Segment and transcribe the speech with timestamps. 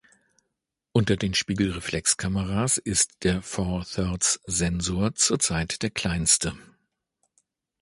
[0.93, 6.57] Unter den Spiegelreflexkameras ist der Four-Thirds-Sensor zur Zeit der kleinste.